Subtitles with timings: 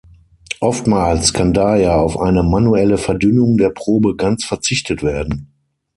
[0.61, 5.53] Oftmals kann daher auf eine manuelle Verdünnung der Probe ganz verzichtet werden.